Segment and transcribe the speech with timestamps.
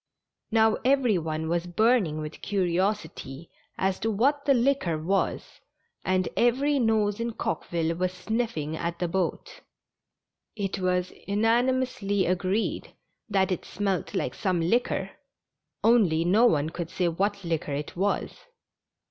[0.51, 5.61] "Now, every one was burning with curiosity as to what the liquor was,
[6.03, 9.61] and every nose in Coqueville was sniffing at the boat.
[10.55, 12.95] It was unanimously agreed
[13.29, 15.11] that it smelt like some liquor,
[15.83, 18.31] only no one could say what liquor it was.